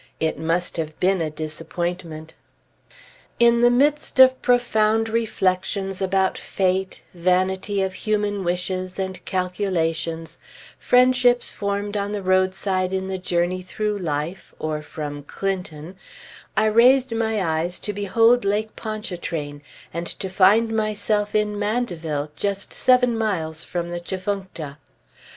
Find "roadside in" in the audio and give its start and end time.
12.23-13.09